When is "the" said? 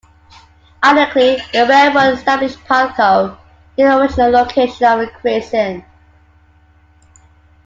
1.53-1.67, 3.91-3.99